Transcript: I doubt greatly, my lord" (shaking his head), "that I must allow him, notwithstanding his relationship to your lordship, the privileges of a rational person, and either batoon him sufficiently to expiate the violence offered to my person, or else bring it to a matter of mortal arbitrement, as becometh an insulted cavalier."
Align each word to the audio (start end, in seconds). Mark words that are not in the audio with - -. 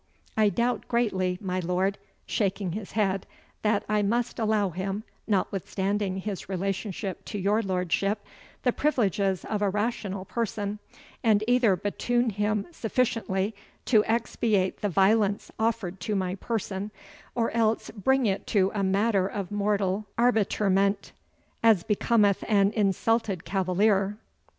I 0.35 0.49
doubt 0.49 0.87
greatly, 0.87 1.37
my 1.39 1.59
lord" 1.59 1.99
(shaking 2.25 2.71
his 2.71 2.93
head), 2.93 3.27
"that 3.61 3.83
I 3.87 4.01
must 4.01 4.39
allow 4.39 4.71
him, 4.71 5.03
notwithstanding 5.27 6.17
his 6.17 6.49
relationship 6.49 7.23
to 7.25 7.37
your 7.37 7.61
lordship, 7.61 8.25
the 8.63 8.71
privileges 8.71 9.45
of 9.45 9.61
a 9.61 9.69
rational 9.69 10.25
person, 10.25 10.79
and 11.23 11.43
either 11.47 11.77
batoon 11.77 12.31
him 12.31 12.65
sufficiently 12.71 13.53
to 13.85 14.03
expiate 14.05 14.81
the 14.81 14.89
violence 14.89 15.51
offered 15.59 15.99
to 15.99 16.15
my 16.15 16.33
person, 16.33 16.89
or 17.35 17.51
else 17.51 17.91
bring 17.91 18.25
it 18.25 18.47
to 18.47 18.71
a 18.73 18.81
matter 18.81 19.27
of 19.27 19.51
mortal 19.51 20.07
arbitrement, 20.17 21.11
as 21.61 21.83
becometh 21.83 22.43
an 22.47 22.71
insulted 22.71 23.45
cavalier." 23.45 24.17